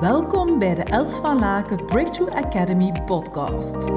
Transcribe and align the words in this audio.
Welkom 0.00 0.58
bij 0.58 0.74
de 0.74 0.82
Els 0.82 1.16
van 1.16 1.38
Laken 1.38 1.84
Breakthrough 1.84 2.36
Academy 2.36 2.92
podcast. 3.04 3.90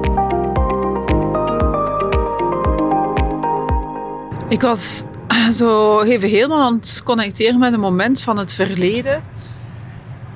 Ik 4.48 4.60
was 4.60 5.02
zo 5.60 6.00
even 6.00 6.28
helemaal 6.28 6.60
aan 6.60 6.74
het 6.74 7.02
connecteren 7.04 7.58
met 7.58 7.72
een 7.72 7.80
moment 7.80 8.20
van 8.20 8.38
het 8.38 8.54
verleden. 8.54 9.22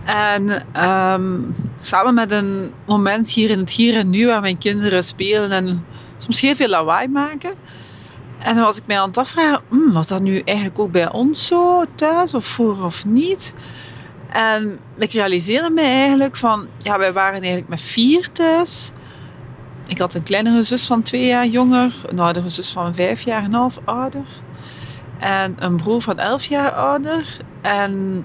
En 0.04 0.64
ehm, 0.72 1.40
samen 1.80 2.14
met 2.14 2.30
een 2.30 2.72
moment 2.86 3.30
hier 3.30 3.50
in 3.50 3.58
het 3.58 3.70
hier 3.70 3.96
en 3.96 4.10
nu 4.10 4.26
waar 4.26 4.40
mijn 4.40 4.58
kinderen 4.58 5.04
spelen 5.04 5.50
en 5.50 5.86
soms 6.18 6.40
heel 6.40 6.54
veel 6.54 6.68
lawaai 6.68 7.08
maken. 7.08 7.54
En 8.38 8.54
dan 8.54 8.64
was 8.64 8.76
ik 8.76 8.86
mij 8.86 9.00
aan 9.00 9.08
het 9.08 9.18
afvragen, 9.18 9.60
hmm, 9.68 9.92
was 9.92 10.06
dat 10.06 10.22
nu 10.22 10.38
eigenlijk 10.38 10.78
ook 10.78 10.90
bij 10.90 11.12
ons 11.12 11.46
zo 11.46 11.84
thuis 11.94 12.34
of 12.34 12.44
voor 12.44 12.84
of 12.84 13.04
niet? 13.04 13.54
En 14.36 14.80
ik 14.98 15.12
realiseerde 15.12 15.70
me 15.70 15.80
eigenlijk 15.80 16.36
van, 16.36 16.68
ja, 16.78 16.98
wij 16.98 17.12
waren 17.12 17.40
eigenlijk 17.40 17.68
met 17.68 17.82
vier 17.82 18.32
thuis. 18.32 18.92
Ik 19.86 19.98
had 19.98 20.14
een 20.14 20.22
kleinere 20.22 20.62
zus 20.62 20.86
van 20.86 21.02
twee 21.02 21.26
jaar 21.26 21.46
jonger, 21.46 21.94
een 22.06 22.18
oudere 22.18 22.48
zus 22.48 22.72
van 22.72 22.94
vijf 22.94 23.20
jaar 23.20 23.38
en 23.38 23.44
een 23.44 23.58
half 23.58 23.78
ouder. 23.84 24.24
En 25.18 25.54
een 25.58 25.76
broer 25.76 26.02
van 26.02 26.18
elf 26.18 26.44
jaar 26.44 26.70
ouder. 26.70 27.36
En 27.62 28.24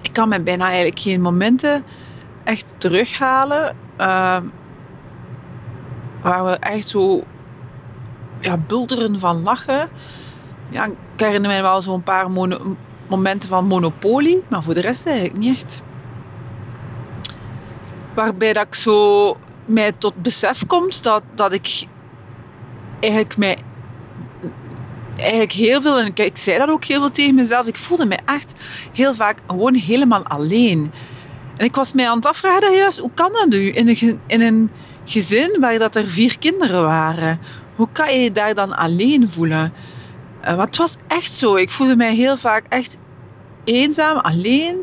ik 0.00 0.12
kan 0.12 0.28
me 0.28 0.40
bijna 0.40 0.66
eigenlijk 0.66 0.98
geen 0.98 1.20
momenten 1.20 1.84
echt 2.44 2.74
terughalen. 2.78 3.76
Uh, 3.98 4.36
waar 6.22 6.44
we 6.44 6.50
echt 6.50 6.88
zo 6.88 7.24
ja, 8.40 8.58
bulderen 8.58 9.20
van 9.20 9.42
lachen. 9.42 9.88
Ja, 10.70 10.84
ik 10.84 10.94
herinner 11.16 11.50
me 11.50 11.62
wel 11.62 11.82
zo'n 11.82 12.02
paar 12.02 12.30
momenten 13.16 13.48
van 13.48 13.66
monopolie, 13.66 14.44
maar 14.48 14.62
voor 14.62 14.74
de 14.74 14.80
rest 14.80 15.06
eigenlijk 15.06 15.38
niet 15.38 15.56
echt. 15.56 15.82
Waarbij 18.14 18.52
dat 18.52 18.66
ik 18.66 18.74
zo 18.74 19.36
mij 19.64 19.92
tot 19.92 20.14
besef 20.22 20.66
komt 20.66 21.02
dat, 21.02 21.22
dat 21.34 21.52
ik 21.52 21.86
eigenlijk 23.00 23.36
mij 23.36 23.58
eigenlijk 25.16 25.52
heel 25.52 25.80
veel, 25.80 25.98
en 25.98 26.06
ik, 26.14 26.36
zei 26.36 26.58
dat 26.58 26.68
ook 26.68 26.84
heel 26.84 27.00
veel 27.00 27.10
tegen 27.10 27.34
mezelf, 27.34 27.66
ik 27.66 27.76
voelde 27.76 28.06
me 28.06 28.18
echt 28.24 28.60
heel 28.92 29.14
vaak 29.14 29.38
gewoon 29.46 29.74
helemaal 29.74 30.24
alleen. 30.24 30.92
En 31.56 31.64
ik 31.64 31.74
was 31.74 31.92
mij 31.92 32.08
aan 32.08 32.16
het 32.16 32.26
afvragen, 32.26 32.76
juist, 32.76 32.98
hoe 32.98 33.10
kan 33.14 33.32
dat 33.32 33.48
nu 33.48 33.70
in 33.70 33.88
een, 33.88 34.20
in 34.26 34.40
een 34.40 34.70
gezin 35.04 35.56
waar 35.60 35.78
dat 35.78 35.96
er 35.96 36.06
vier 36.06 36.38
kinderen 36.38 36.82
waren? 36.82 37.40
Hoe 37.76 37.88
kan 37.92 38.14
je 38.14 38.20
je 38.20 38.32
daar 38.32 38.54
dan 38.54 38.76
alleen 38.76 39.28
voelen? 39.28 39.72
Uh, 40.44 40.54
want 40.54 40.68
het 40.68 40.76
was 40.76 40.96
echt 41.08 41.34
zo. 41.34 41.56
Ik 41.56 41.70
voelde 41.70 41.96
mij 41.96 42.14
heel 42.14 42.36
vaak 42.36 42.66
echt 42.68 42.96
eenzaam, 43.64 44.16
alleen. 44.16 44.76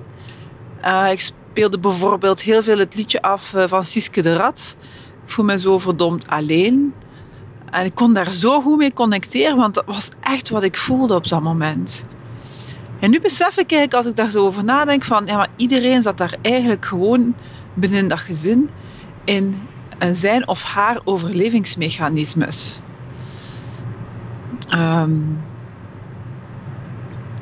Uh, 0.85 1.11
ik 1.11 1.19
speelde 1.19 1.79
bijvoorbeeld 1.79 2.41
heel 2.41 2.63
veel 2.63 2.77
het 2.77 2.95
liedje 2.95 3.21
af 3.21 3.53
uh, 3.53 3.63
van 3.67 3.83
Siske 3.83 4.21
de 4.21 4.35
Rat. 4.35 4.77
Ik 5.25 5.31
voel 5.31 5.45
me 5.45 5.57
zo 5.57 5.77
verdomd 5.77 6.27
alleen. 6.27 6.93
En 7.71 7.85
ik 7.85 7.95
kon 7.95 8.13
daar 8.13 8.31
zo 8.31 8.61
goed 8.61 8.77
mee 8.77 8.93
connecteren, 8.93 9.57
want 9.57 9.73
dat 9.73 9.85
was 9.85 10.09
echt 10.21 10.49
wat 10.49 10.63
ik 10.63 10.77
voelde 10.77 11.15
op 11.15 11.27
dat 11.27 11.41
moment. 11.41 12.03
En 12.99 13.09
nu 13.09 13.19
besef 13.19 13.57
ik 13.57 13.71
eigenlijk, 13.71 13.93
als 13.93 14.05
ik 14.05 14.15
daar 14.15 14.29
zo 14.29 14.45
over 14.45 14.63
nadenk, 14.63 15.03
van 15.03 15.25
ja, 15.25 15.37
maar 15.37 15.51
iedereen 15.55 16.01
zat 16.01 16.17
daar 16.17 16.35
eigenlijk 16.41 16.85
gewoon 16.85 17.35
binnen 17.73 18.07
dat 18.07 18.19
gezin 18.19 18.69
in 19.25 19.67
zijn 20.11 20.47
of 20.47 20.63
haar 20.63 20.99
overlevingsmechanismes. 21.03 22.79
Um, 24.73 25.41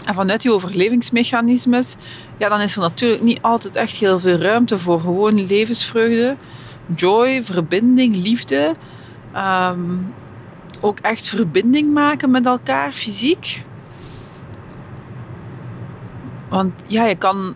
en 0.08 0.14
vanuit 0.14 0.42
die 0.42 0.52
overlevingsmechanismes, 0.52 1.96
ja, 2.38 2.50
dan 2.50 2.62
is 2.62 2.76
er 2.76 2.82
natuurlijk 2.82 3.22
niet 3.22 3.42
altijd 3.42 3.76
echt 3.76 3.96
heel 3.96 4.20
veel 4.20 4.38
ruimte 4.38 4.78
voor 4.78 5.00
gewoon 5.00 5.46
levensvreugde, 5.46 6.38
joy, 6.96 7.44
verbinding, 7.44 8.16
liefde. 8.16 8.76
Ehm, 9.34 9.98
ook 10.82 11.00
echt 11.00 11.28
verbinding 11.28 11.94
maken 11.94 12.32
met 12.32 12.46
elkaar, 12.46 12.92
fysiek. 12.92 13.64
Want 16.50 16.74
ja, 16.86 17.06
je 17.06 17.16
kan, 17.16 17.56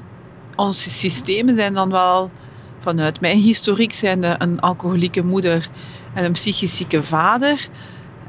onze 0.56 0.90
systemen 0.90 1.56
zijn 1.56 1.74
dan 1.74 1.90
wel, 1.90 2.32
vanuit 2.80 3.20
mijn 3.20 3.38
historiek 3.38 3.94
zijn 3.94 4.42
een 4.44 4.60
alcoholieke 4.60 5.24
moeder 5.24 5.70
en 6.14 6.26
een 6.26 6.32
psychisch 6.32 6.76
zieke 6.76 7.04
vader, 7.04 7.68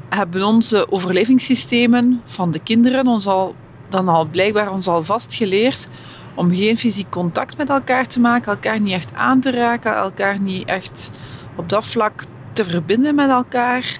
hebben 0.09 0.43
onze 0.43 0.91
overlevingssystemen 0.91 2.21
van 2.25 2.51
de 2.51 2.59
kinderen 2.59 3.07
ons 3.07 3.27
al, 3.27 3.55
dan 3.93 4.07
al 4.07 4.25
blijkbaar 4.25 4.71
ons 4.71 4.87
al 4.87 5.03
vastgeleerd 5.03 5.87
om 6.35 6.55
geen 6.55 6.77
fysiek 6.77 7.09
contact 7.09 7.57
met 7.57 7.69
elkaar 7.69 8.05
te 8.05 8.19
maken, 8.19 8.51
elkaar 8.51 8.81
niet 8.81 8.93
echt 8.93 9.13
aan 9.13 9.39
te 9.39 9.51
raken, 9.51 9.95
elkaar 9.95 10.41
niet 10.41 10.67
echt 10.67 11.09
op 11.55 11.69
dat 11.69 11.85
vlak 11.85 12.23
te 12.53 12.63
verbinden 12.63 13.15
met 13.15 13.29
elkaar. 13.29 13.99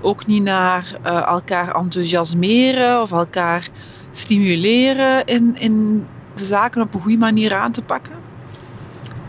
Ook 0.00 0.26
niet 0.26 0.42
naar 0.42 0.98
uh, 1.06 1.26
elkaar 1.26 1.74
enthousiasmeren 1.74 3.00
of 3.00 3.12
elkaar 3.12 3.68
stimuleren 4.10 5.24
in, 5.24 5.56
in 5.58 6.06
de 6.34 6.44
zaken 6.44 6.82
op 6.82 6.94
een 6.94 7.00
goede 7.00 7.18
manier 7.18 7.54
aan 7.54 7.72
te 7.72 7.82
pakken. 7.82 8.14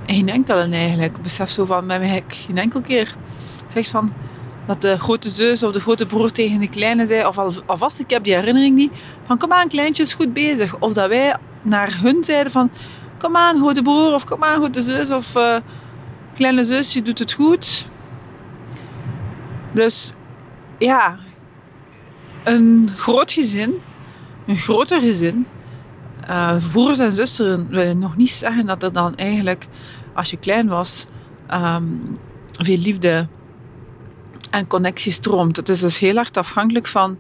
En 0.05 0.15
geen 0.15 0.29
enkele 0.29 0.69
eigenlijk. 0.69 1.21
Besef 1.21 1.49
zo 1.49 1.65
van, 1.65 1.85
mij 1.85 2.07
heb 2.07 2.23
ik 2.23 2.33
geen 2.33 2.57
enkel 2.57 2.81
keer 2.81 3.15
zegt 3.67 3.89
van 3.89 4.13
dat 4.67 4.81
de 4.81 4.99
grote 4.99 5.29
zus 5.29 5.63
of 5.63 5.71
de 5.71 5.79
grote 5.79 6.05
broer 6.05 6.31
tegen 6.31 6.59
de 6.59 6.69
kleine 6.69 7.05
zei, 7.05 7.25
of 7.25 7.37
al, 7.37 7.53
alvast 7.65 7.99
ik 7.99 8.09
heb 8.09 8.23
die 8.23 8.33
herinnering 8.33 8.75
niet, 8.75 8.91
van 9.23 9.37
kom 9.37 9.51
aan 9.51 9.67
kleintje 9.67 10.03
is 10.03 10.13
goed 10.13 10.33
bezig. 10.33 10.79
Of 10.79 10.93
dat 10.93 11.09
wij 11.09 11.35
naar 11.61 11.99
hun 12.01 12.23
zeiden 12.23 12.51
van 12.51 12.71
kom 13.17 13.35
aan 13.35 13.57
grote 13.57 13.81
broer 13.81 14.13
of 14.13 14.25
kom 14.25 14.43
aan 14.43 14.55
grote 14.55 14.83
zus 14.83 15.11
of 15.11 15.35
uh, 15.35 15.57
kleine 16.33 16.63
zus, 16.63 16.93
je 16.93 17.01
doet 17.01 17.19
het 17.19 17.33
goed. 17.33 17.87
Dus 19.73 20.13
ja, 20.79 21.17
een 22.43 22.89
groot 22.97 23.31
gezin, 23.31 23.73
een 24.47 24.57
groter 24.57 24.99
gezin, 24.99 25.47
uh, 26.29 26.55
broers 26.71 26.99
en 26.99 27.11
zussen 27.11 27.67
willen 27.67 27.99
nog 27.99 28.15
niet 28.15 28.31
zeggen 28.31 28.65
dat 28.65 28.83
er 28.83 28.93
dan 28.93 29.15
eigenlijk, 29.15 29.67
als 30.13 30.29
je 30.29 30.37
klein 30.37 30.67
was, 30.67 31.05
um, 31.53 32.17
veel 32.57 32.77
liefde 32.77 33.27
en 34.55 34.67
connectie 34.67 35.11
stroomt. 35.11 35.55
Het 35.55 35.69
is 35.69 35.79
dus 35.79 35.99
heel 35.99 36.15
hard 36.15 36.37
afhankelijk 36.37 36.87
van, 36.87 37.17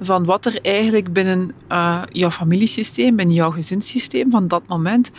van 0.00 0.24
wat 0.24 0.46
er 0.46 0.60
eigenlijk 0.62 1.12
binnen 1.12 1.52
uh, 1.68 2.02
jouw 2.08 2.30
familiesysteem, 2.30 3.16
binnen 3.16 3.34
jouw 3.34 3.50
gezinssysteem 3.50 4.30
van 4.30 4.48
dat 4.48 4.62
moment 4.66 5.10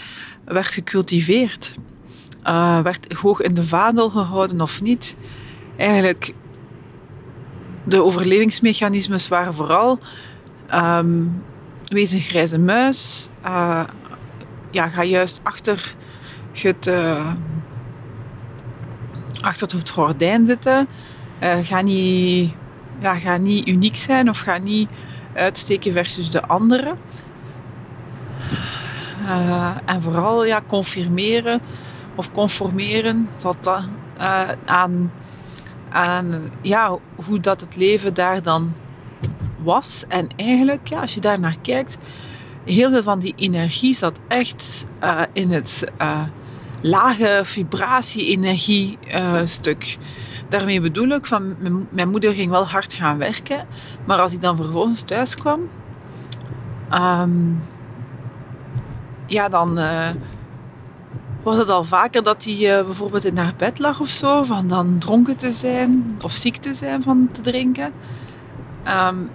werd 0.46 0.68
gecultiveerd. 0.68 1.76
Uh, 2.44 2.82
werd 2.82 3.14
hoog 3.14 3.42
in 3.42 3.54
de 3.54 3.64
vaandel 3.64 4.10
gehouden 4.10 4.62
of 4.62 4.82
niet. 4.82 5.16
Eigenlijk 5.78 6.34
de 7.86 8.04
overlevingsmechanismes 8.04 9.28
waren 9.28 9.54
vooral 9.54 10.00
um, 10.74 11.44
wees 11.84 12.12
een 12.12 12.20
grijze 12.20 12.60
muis, 12.60 13.30
uh, 13.46 13.84
ja, 14.72 14.88
ga 14.88 15.04
juist 15.04 15.40
achter 15.44 15.96
het, 16.54 16.92
achter 19.42 19.78
het 19.78 19.90
gordijn 19.90 20.46
zitten, 20.46 20.88
uh, 21.44 21.58
ga, 21.64 21.82
niet, 21.82 22.54
ga 23.02 23.38
niet 23.38 23.68
uniek 23.68 23.96
zijn 23.96 24.30
of 24.30 24.40
ga 24.40 24.58
niet 24.58 24.90
uitsteken 25.34 25.94
versus 25.94 26.30
de 26.30 26.42
anderen. 26.42 26.98
en 29.86 30.02
vooral 30.02 30.46
ja, 30.46 30.62
confirmeren 30.68 31.62
of 32.16 32.32
conformeren 32.32 33.30
dat, 33.38 33.88
aan 34.66 35.12
aan 35.92 36.52
ja, 36.62 36.98
hoe 37.26 37.40
dat 37.40 37.62
het 37.62 37.76
leven 37.76 38.14
daar 38.14 38.42
dan 38.42 38.74
was. 39.64 40.06
En 40.08 40.28
eigenlijk, 40.36 40.88
ja, 40.88 41.02
als 41.02 41.14
je 41.14 41.22
daar 41.22 41.40
naar 41.40 41.58
kijkt, 41.62 41.98
heel 42.66 42.90
veel 42.90 43.04
van 43.04 43.20
die 43.20 43.34
energie 43.36 43.94
zat 43.94 44.20
echt 44.28 44.86
in 45.34 45.52
het 45.52 45.84
lage 46.82 47.42
vibratie-energie-stuk. 47.44 49.84
Uh, 49.84 49.98
Daarmee 50.50 50.82
bedoel 50.82 51.08
ik, 51.08 51.26
van 51.26 51.56
mijn 51.92 52.10
moeder 52.10 52.34
ging 52.34 52.50
wel 52.50 52.68
hard 52.68 52.94
gaan 52.94 53.18
werken, 53.18 53.66
maar 54.06 54.20
als 54.20 54.34
ik 54.34 54.42
dan 54.42 54.56
vervolgens 54.56 55.02
thuis 55.02 55.36
kwam, 55.36 55.60
um, 56.94 57.62
ja, 59.26 59.50
dan 59.50 59.80
was 61.44 61.58
het 61.58 61.70
al 61.70 61.84
vaker 61.84 62.24
dat 62.24 62.44
hij 62.44 62.80
uh, 62.80 62.86
bijvoorbeeld 62.86 63.26
in 63.26 63.38
haar 63.38 63.54
bed 63.58 63.80
lag 63.80 64.00
of 64.00 64.08
zo, 64.08 64.44
van 64.44 64.68
dan 64.68 64.98
dronken 64.98 65.38
te 65.38 65.52
zijn 65.52 66.18
of 66.22 66.32
ziek 66.32 66.56
te 66.56 66.74
zijn 66.74 67.04
van 67.04 67.30
te 67.32 67.42
drinken. 67.42 67.94
Um, 68.88 69.30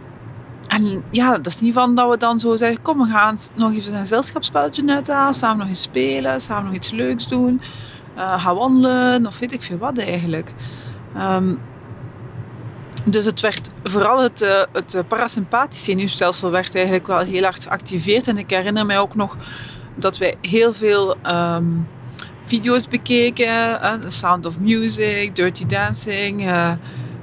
en 0.69 1.05
ja, 1.11 1.33
dat 1.33 1.47
is 1.47 1.61
niet 1.61 1.75
van 1.75 1.95
dat 1.95 2.11
we 2.11 2.17
dan 2.17 2.41
zo 2.41 2.57
zeggen, 2.57 2.83
kom 2.83 2.99
we 2.99 3.05
gaan 3.05 3.39
nog 3.55 3.73
even 3.73 3.93
een 3.93 4.01
gezelschapsspelletje 4.01 4.89
uithalen, 4.89 5.35
samen 5.35 5.59
nog 5.59 5.69
eens 5.69 5.83
spelen, 5.83 6.41
samen 6.41 6.65
nog 6.65 6.75
iets 6.75 6.91
leuks 6.91 7.29
doen, 7.29 7.61
uh, 8.17 8.43
gaan 8.43 8.57
wandelen 8.57 9.27
of 9.27 9.39
weet 9.39 9.53
ik 9.53 9.63
veel 9.63 9.79
wat 9.79 9.99
eigenlijk. 9.99 10.53
Um, 11.17 11.61
dus 13.05 13.25
het 13.25 13.41
werd 13.41 13.71
vooral 13.83 14.23
het, 14.23 14.43
uh, 14.43 14.63
het 14.73 15.09
parasympathische 15.09 15.85
zenuwstelsel 15.85 16.51
werd 16.51 16.75
eigenlijk 16.75 17.07
wel 17.07 17.19
heel 17.19 17.43
hard 17.43 17.63
geactiveerd. 17.63 18.29
En 18.29 18.39
ik 18.39 18.51
herinner 18.51 18.87
mij 18.87 18.99
ook 18.99 19.15
nog 19.15 19.37
dat 19.95 20.19
wij 20.19 20.35
heel 20.41 20.73
veel 20.73 21.17
um, 21.27 21.89
video's 22.45 22.89
bekeken. 22.89 23.79
The 24.01 24.11
Sound 24.11 24.47
of 24.47 24.59
Music, 24.59 25.37
Dirty 25.37 25.67
Dancing. 25.67 26.51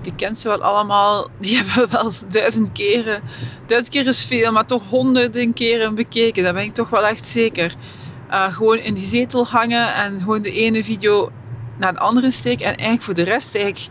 Je 0.06 0.16
kent 0.16 0.38
ze 0.38 0.48
wel 0.48 0.62
allemaal. 0.62 1.30
Die 1.40 1.58
hebben 1.58 1.76
we 1.76 1.98
wel 1.98 2.12
duizend 2.30 2.72
keren. 2.72 3.22
Duizend 3.66 3.94
keer 3.94 4.08
is 4.08 4.24
veel, 4.24 4.52
maar 4.52 4.66
toch 4.66 4.90
honderden 4.90 5.54
keren 5.54 5.96
bekeken. 5.96 6.44
Dat 6.44 6.54
ben 6.54 6.64
ik 6.64 6.74
toch 6.74 6.90
wel 6.90 7.08
echt 7.08 7.28
zeker. 7.28 7.76
gewoon 8.30 8.78
in 8.78 8.94
die 8.94 9.08
zetel 9.08 9.48
hangen 9.48 9.94
en 9.94 10.20
gewoon 10.20 10.42
de 10.42 10.52
ene 10.52 10.84
video 10.84 11.32
naar 11.78 11.94
de 11.94 12.00
andere 12.00 12.32
steken. 12.32 12.66
En 12.66 12.76
eigenlijk 12.76 13.04
voor 13.04 13.14
de 13.14 13.24
rest 13.24 13.56
eigenlijk 13.56 13.90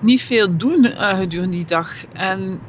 niet 0.00 0.22
veel 0.22 0.56
doen 0.56 0.84
uh, 0.84 1.18
gedurende 1.18 1.56
die 1.56 1.66
dag. 1.66 1.92
En 2.12 2.60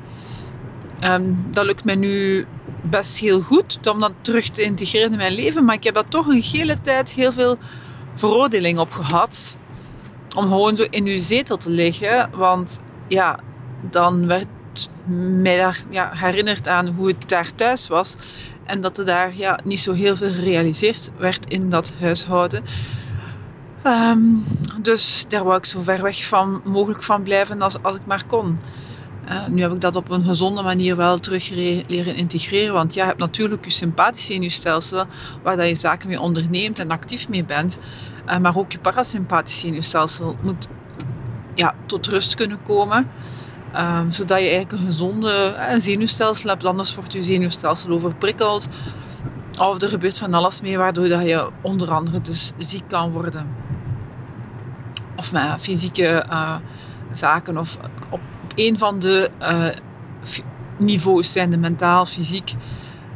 ehm, 0.99 1.33
dat 1.51 1.65
lukt 1.65 1.83
mij 1.83 1.95
nu 1.95 2.45
best 2.81 3.17
heel 3.17 3.41
goed 3.41 3.87
om 3.87 3.99
dat 3.99 4.13
terug 4.21 4.49
te 4.49 4.61
integreren 4.61 5.11
in 5.11 5.17
mijn 5.17 5.33
leven. 5.33 5.65
Maar 5.65 5.75
ik 5.75 5.83
heb 5.83 5.93
daar 5.93 6.07
toch 6.07 6.27
een 6.27 6.41
hele 6.41 6.81
tijd 6.81 7.11
heel 7.11 7.31
veel 7.31 7.57
veroordeling 8.15 8.79
op 8.79 8.91
gehad. 8.91 9.55
Om 10.37 10.47
gewoon 10.47 10.75
zo 10.75 10.85
in 10.89 11.05
uw 11.05 11.19
zetel 11.19 11.57
te 11.57 11.69
liggen. 11.69 12.29
Want 12.31 12.79
ja, 13.07 13.39
dan 13.81 14.27
werd 14.27 14.47
mij 15.41 15.57
daar 15.57 15.83
ja, 15.89 16.11
herinnerd 16.13 16.67
aan 16.67 16.87
hoe 16.87 17.07
het 17.07 17.29
daar 17.29 17.55
thuis 17.55 17.87
was. 17.87 18.15
En 18.63 18.81
dat 18.81 18.97
er 18.97 19.05
daar 19.05 19.35
ja, 19.35 19.59
niet 19.63 19.79
zo 19.79 19.91
heel 19.91 20.15
veel 20.15 20.33
gerealiseerd 20.33 21.11
werd 21.17 21.49
in 21.49 21.69
dat 21.69 21.91
huishouden. 21.99 22.63
Ehm, 23.81 24.19
dus 24.81 25.25
daar 25.27 25.43
wou 25.43 25.57
ik 25.57 25.65
zo 25.65 25.81
ver 25.81 26.01
weg 26.01 26.25
van 26.25 26.61
mogelijk 26.63 27.03
van 27.03 27.23
blijven 27.23 27.61
als, 27.61 27.81
als 27.81 27.95
ik 27.95 28.05
maar 28.05 28.23
kon. 28.27 28.59
Uh, 29.29 29.47
nu 29.47 29.61
heb 29.61 29.71
ik 29.71 29.81
dat 29.81 29.95
op 29.95 30.09
een 30.09 30.23
gezonde 30.23 30.61
manier 30.61 30.95
wel 30.95 31.17
terug 31.17 31.49
leren 31.87 32.15
integreren. 32.15 32.73
Want 32.73 32.93
ja, 32.93 33.01
je 33.01 33.07
hebt 33.07 33.19
natuurlijk 33.19 33.65
je 33.65 33.71
sympathische 33.71 34.33
zenuwstelsel, 34.33 35.05
waar 35.43 35.57
dat 35.57 35.67
je 35.67 35.75
zaken 35.75 36.07
mee 36.09 36.19
onderneemt 36.19 36.79
en 36.79 36.91
actief 36.91 37.29
mee 37.29 37.45
bent. 37.45 37.77
Uh, 38.27 38.37
maar 38.37 38.57
ook 38.57 38.71
je 38.71 38.79
parasympathische 38.79 39.59
zenuwstelsel 39.59 40.35
moet 40.41 40.67
ja, 41.55 41.75
tot 41.85 42.07
rust 42.07 42.35
kunnen 42.35 42.59
komen. 42.63 43.07
Um, 43.75 44.11
zodat 44.11 44.39
je 44.39 44.49
eigenlijk 44.49 44.71
een 44.71 44.85
gezonde 44.85 45.55
uh, 45.57 45.79
zenuwstelsel 45.79 46.49
hebt. 46.49 46.65
Anders 46.65 46.95
wordt 46.95 47.13
je 47.13 47.23
zenuwstelsel 47.23 47.91
overprikkeld. 47.91 48.67
Of 49.59 49.81
er 49.81 49.89
gebeurt 49.89 50.17
van 50.17 50.33
alles 50.33 50.61
mee, 50.61 50.77
waardoor 50.77 51.07
dat 51.07 51.21
je 51.21 51.49
onder 51.61 51.91
andere 51.91 52.21
dus 52.21 52.51
ziek 52.57 52.83
kan 52.87 53.11
worden. 53.11 53.47
Of 55.15 55.31
met 55.31 55.61
fysieke 55.61 56.25
zaken 57.11 57.57
of 57.57 57.77
op 58.09 58.19
een 58.57 58.77
van 58.77 58.99
de 58.99 59.31
uh, 59.41 59.69
niveaus 60.77 61.31
zijn 61.31 61.49
de 61.49 61.57
mentaal, 61.57 62.05
fysiek, 62.05 62.53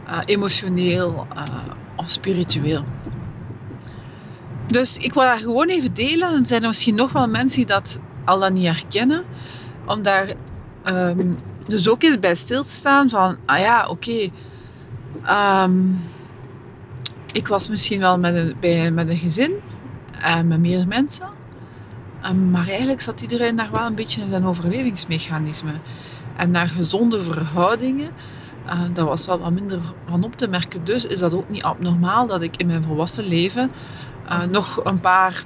uh, 0.08 0.20
emotioneel 0.26 1.28
uh, 1.36 1.68
of 1.96 2.10
spiritueel. 2.10 2.84
Dus 4.68 4.98
ik 4.98 5.14
wil 5.14 5.24
dat 5.24 5.40
gewoon 5.40 5.70
even 5.70 5.94
delen. 5.94 6.40
Er 6.40 6.46
zijn 6.46 6.62
misschien 6.62 6.96
nog 6.96 7.12
wel 7.12 7.28
mensen 7.28 7.58
die 7.58 7.66
dat 7.66 8.00
al 8.26 8.40
dan 8.40 8.54
niet 8.54 8.66
herkennen. 8.66 9.24
Om 9.86 10.02
daar 10.02 10.28
um, 10.86 11.38
dus 11.68 11.90
ook 11.90 12.04
eens 12.04 12.20
bij 12.20 12.36
stil 12.36 12.64
te 12.64 12.70
staan 12.70 13.10
van, 13.10 13.38
ah 13.46 13.60
ja, 13.60 13.88
oké. 13.88 14.30
Um, 15.30 16.00
ik 17.34 17.48
was 17.48 17.68
misschien 17.68 18.00
wel 18.00 18.20
met 18.20 18.36
een, 18.36 18.56
bij, 18.60 18.92
met 18.92 19.10
een 19.10 19.18
gezin 19.18 19.54
en 20.12 20.48
met 20.48 20.60
meer 20.60 20.88
mensen. 20.88 21.41
Ehm, 22.22 22.50
maar 22.52 22.68
eigenlijk 22.68 23.02
zat 23.02 23.22
iedereen 23.22 23.56
daar 23.56 23.72
wel 23.72 23.86
een 23.86 23.96
beetje 23.96 24.22
in 24.22 24.30
zijn 24.30 24.46
overlevingsmechanisme. 24.46 25.74
En 26.38 26.52
naar 26.52 26.68
gezonde 26.68 27.22
verhoudingen, 27.22 28.12
uh, 28.66 28.82
dat 28.94 29.08
was 29.08 29.26
wel 29.26 29.40
wat 29.40 29.52
minder 29.52 29.80
van 30.06 30.24
op 30.24 30.36
te 30.36 30.48
merken. 30.48 30.84
Dus 30.84 31.06
is 31.06 31.20
dat 31.20 31.34
ook 31.34 31.50
niet 31.50 31.64
abnormaal 31.64 32.28
dat 32.28 32.42
ik 32.42 32.58
in 32.58 32.68
mijn 32.68 32.84
volwassen 32.84 33.24
leven 33.24 33.72
uh, 34.30 34.44
nog 34.44 34.84
een 34.84 35.00
paar 35.00 35.44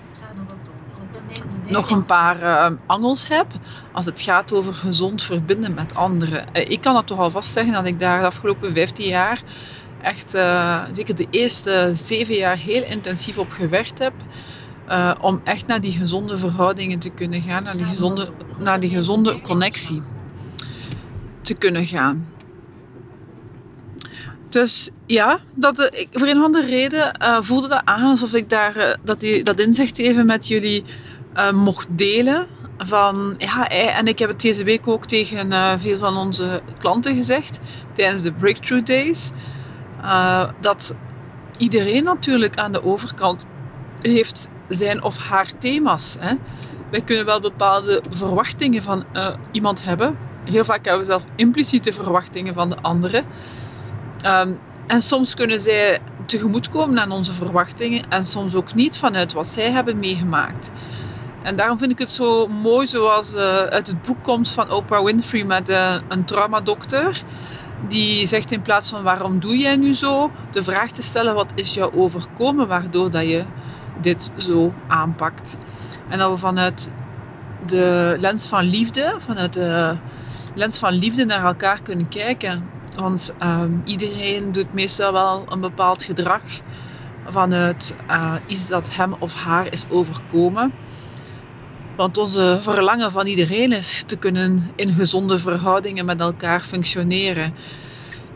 nog 1.67 1.89
een 1.89 2.05
paar 2.05 2.41
uh, 2.41 2.71
angels 2.85 3.27
heb 3.27 3.47
als 3.91 4.05
het 4.05 4.21
gaat 4.21 4.53
over 4.53 4.73
gezond 4.73 5.23
verbinden 5.23 5.73
met 5.73 5.95
anderen. 5.95 6.45
ik 6.53 6.81
kan 6.81 6.95
het 6.95 7.07
toch 7.07 7.19
al 7.19 7.31
vast 7.31 7.51
zeggen 7.51 7.73
dat 7.73 7.85
ik 7.85 7.99
daar 7.99 8.19
de 8.19 8.25
afgelopen 8.25 8.73
15 8.73 9.07
jaar 9.07 9.41
echt, 10.01 10.29
zeker 10.91 11.15
de 11.15 11.27
eerste 11.29 11.89
zeven 11.93 12.35
jaar, 12.35 12.57
heel 12.57 12.83
intensief 12.83 13.37
op 13.37 13.51
gewerkt 13.51 13.99
heb. 13.99 14.13
Uh, 14.89 15.15
om 15.21 15.41
echt 15.43 15.67
naar 15.67 15.81
die 15.81 15.91
gezonde 15.91 16.37
verhoudingen 16.37 16.99
te 16.99 17.09
kunnen 17.09 17.41
gaan, 17.41 17.63
naar 17.63 17.77
die 17.77 17.85
gezonde, 17.85 18.29
naar 18.57 18.79
die 18.79 18.89
gezonde 18.89 19.41
connectie 19.41 20.01
te 21.41 21.53
kunnen 21.53 21.85
gaan. 21.85 22.27
Dus 24.49 24.89
ja, 25.05 25.39
dat, 25.55 25.79
uh, 25.79 25.85
ik, 25.91 26.07
voor 26.11 26.27
een 26.27 26.37
of 26.37 26.43
andere 26.43 26.65
reden 26.65 27.17
uh, 27.21 27.37
voelde 27.41 27.67
dat 27.67 27.81
aan 27.85 28.03
alsof 28.03 28.33
ik 28.33 28.49
daar, 28.49 28.97
dat, 29.03 29.19
die, 29.19 29.43
dat 29.43 29.59
inzicht 29.59 29.97
even 29.97 30.25
met 30.25 30.47
jullie 30.47 30.83
mocht 31.53 31.87
delen. 31.89 32.47
Van, 32.77 33.35
ja, 33.37 33.69
en 33.69 34.07
ik 34.07 34.19
heb 34.19 34.29
het 34.29 34.41
deze 34.41 34.63
week 34.63 34.87
ook 34.87 35.05
tegen 35.05 35.79
veel 35.79 35.97
van 35.97 36.17
onze 36.17 36.61
klanten 36.77 37.15
gezegd 37.15 37.59
tijdens 37.93 38.21
de 38.21 38.31
Breakthrough 38.31 38.85
Days. 38.85 39.29
dat 40.61 40.95
iedereen 41.57 42.03
natuurlijk 42.03 42.57
aan 42.57 42.71
de 42.71 42.83
overkant 42.83 43.45
heeft 44.01 44.49
zijn 44.69 45.03
of 45.03 45.17
haar 45.17 45.57
thema's. 45.57 46.17
Hè. 46.19 46.33
Wij 46.91 47.01
kunnen 47.01 47.25
wel 47.25 47.39
bepaalde 47.39 48.01
verwachtingen 48.09 48.83
van 48.83 49.03
uh, 49.13 49.27
iemand 49.51 49.83
hebben. 49.83 50.17
Heel 50.43 50.65
vaak 50.65 50.85
hebben 50.85 51.05
we 51.05 51.11
zelf 51.11 51.25
impliciete 51.35 51.93
verwachtingen 51.93 52.53
van 52.53 52.69
de 52.69 52.77
andere. 52.81 53.23
Um, 54.25 54.59
en 54.87 55.01
soms 55.01 55.33
kunnen 55.33 55.59
zij 55.59 55.99
tegemoetkomen 56.25 56.99
aan 56.99 57.11
onze 57.11 57.33
verwachtingen 57.33 58.09
en 58.09 58.25
soms 58.25 58.55
ook 58.55 58.73
niet 58.73 58.97
vanuit 58.97 59.33
wat 59.33 59.47
zij 59.47 59.71
hebben 59.71 59.99
meegemaakt. 59.99 60.71
En 61.43 61.55
daarom 61.55 61.77
vind 61.77 61.91
ik 61.91 61.99
het 61.99 62.11
zo 62.11 62.47
mooi 62.47 62.87
zoals 62.87 63.33
uh, 63.33 63.41
uit 63.57 63.87
het 63.87 64.01
boek 64.01 64.23
komt 64.23 64.49
van 64.49 64.71
Oprah 64.71 65.03
Winfrey 65.03 65.43
met 65.43 65.69
uh, 65.69 65.95
een 66.07 66.25
traumadokter. 66.25 67.23
Die 67.87 68.27
zegt 68.27 68.51
in 68.51 68.61
plaats 68.61 68.89
van 68.89 69.03
waarom 69.03 69.39
doe 69.39 69.57
jij 69.57 69.75
nu 69.75 69.93
zo, 69.93 70.31
de 70.51 70.63
vraag 70.63 70.91
te 70.91 71.01
stellen 71.01 71.35
wat 71.35 71.51
is 71.55 71.73
jou 71.73 71.95
overkomen 71.95 72.67
waardoor 72.67 73.11
dat 73.11 73.27
je 73.27 73.43
dit 73.97 74.31
zo 74.37 74.73
aanpakt. 74.87 75.57
En 76.07 76.17
dat 76.17 76.31
we 76.31 76.37
vanuit 76.37 76.91
de 77.59 78.15
lens 78.19 78.47
van 78.47 78.63
liefde, 78.63 79.15
vanuit 79.19 79.53
de 79.53 79.99
lens 80.53 80.77
van 80.77 80.93
liefde 80.93 81.25
naar 81.25 81.45
elkaar 81.45 81.81
kunnen 81.81 82.07
kijken. 82.07 82.69
Want 82.95 83.33
uh, 83.39 83.63
iedereen 83.83 84.51
doet 84.51 84.73
meestal 84.73 85.11
wel 85.11 85.51
een 85.51 85.59
bepaald 85.59 86.03
gedrag 86.03 86.43
vanuit 87.25 87.95
uh, 88.11 88.35
iets 88.45 88.67
dat 88.67 88.95
hem 88.95 89.13
of 89.13 89.33
haar 89.33 89.71
is 89.71 89.89
overkomen. 89.89 90.73
Want 91.95 92.17
onze 92.17 92.59
verlangen 92.61 93.11
van 93.11 93.27
iedereen 93.27 93.71
is 93.71 94.03
te 94.03 94.15
kunnen 94.17 94.71
in 94.75 94.89
gezonde 94.93 95.39
verhoudingen 95.39 96.05
met 96.05 96.19
elkaar 96.21 96.61
functioneren. 96.61 97.55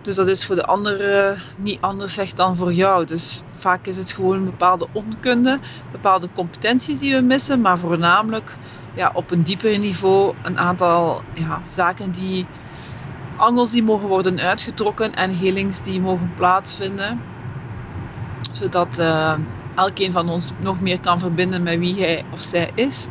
Dus 0.10 0.18
dat 0.18 0.28
is 0.28 0.46
voor 0.46 0.56
de 0.56 0.66
andere 0.66 1.36
niet 1.58 1.82
anders 1.82 2.14
zegt 2.14 2.38
dan 2.38 2.56
voor 2.56 2.74
jou. 2.74 3.06
Dus 3.06 3.42
vaak 3.54 3.86
is 3.86 3.98
het 3.98 4.12
gewoon 4.12 4.36
een 4.36 4.46
bepaalde 4.46 4.88
onkunde, 4.92 5.60
bepaalde 5.92 6.30
competenties 6.34 7.00
die 7.00 7.16
we 7.16 7.22
missen, 7.22 7.62
maar 7.62 7.78
voornamelijk 7.78 8.58
ja, 8.94 9.12
op 9.14 9.32
een 9.32 9.44
dieper 9.44 9.80
niveau 9.80 10.36
een 10.44 10.58
aantal 10.58 11.22
ja, 11.34 11.62
zaken 11.68 12.12
die 12.12 12.48
angels 13.38 13.72
die 13.72 13.84
mogen 13.84 14.08
worden 14.08 14.40
uitgetrokken 14.40 15.16
en 15.16 15.38
healings 15.38 15.82
die 15.82 16.02
mogen 16.02 16.34
plaatsvinden. 16.36 17.22
Zodat 18.52 19.00
uh, 19.00 19.34
elkeen 19.76 20.12
van 20.12 20.30
ons 20.30 20.52
nog 20.60 20.82
meer 20.82 21.00
kan 21.00 21.20
verbinden 21.20 21.64
met 21.64 21.80
wie 21.80 22.00
hij 22.02 22.24
of 22.32 22.40
zij 22.40 22.72
is. 22.76 23.08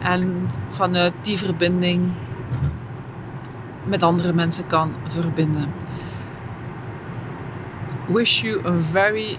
En 0.00 0.50
vanuit 0.68 1.12
die 1.22 1.38
verbinding 1.38 2.12
met 3.84 4.02
andere 4.02 4.32
mensen 4.32 4.66
kan 4.66 4.94
verbinden 5.06 5.83
wish 8.08 8.42
you 8.42 8.66
a 8.66 8.80
very 8.80 9.38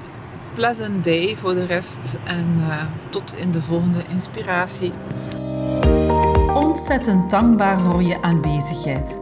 pleasant 0.53 1.03
day 1.03 1.37
voor 1.37 1.53
de 1.53 1.65
rest. 1.65 2.17
En 2.23 2.55
uh, 2.57 2.83
tot 3.09 3.33
in 3.37 3.51
de 3.51 3.61
volgende 3.61 4.03
inspiratie. 4.09 4.93
Ontzettend 6.53 7.29
dankbaar 7.29 7.79
voor 7.79 8.03
je 8.03 8.21
aanwezigheid. 8.21 9.19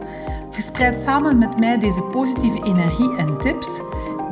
Verspreid 0.50 0.98
samen 0.98 1.38
met 1.38 1.58
mij 1.58 1.78
deze 1.78 2.02
positieve 2.02 2.64
energie 2.64 3.16
en 3.16 3.38
tips. 3.38 3.80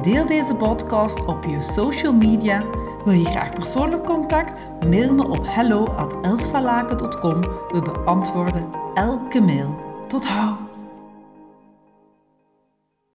Deel 0.02 0.26
deze 0.26 0.54
podcast 0.54 1.24
op 1.24 1.44
je 1.44 1.60
social 1.60 2.12
media. 2.12 2.64
Wil 3.04 3.14
je 3.14 3.24
graag 3.24 3.52
persoonlijk 3.52 4.04
contact? 4.04 4.68
Mail 4.88 5.14
me 5.14 5.28
op 5.28 5.46
hello@elsvalaken.com. 5.48 7.40
We 7.40 7.82
beantwoorden 7.82 8.68
elke 8.94 9.40
mail. 9.40 9.80
Tot 10.08 10.28
hou! 10.28 10.61